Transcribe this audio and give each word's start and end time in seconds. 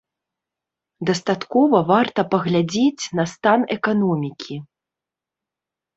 Дастаткова 1.09 1.77
варта 1.91 2.21
паглядзець 2.35 3.05
на 3.19 3.25
стан 3.35 3.59
эканомікі. 3.77 4.55